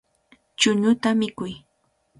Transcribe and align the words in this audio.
Chuñuta 0.59 1.09
mikuy. 1.19 1.53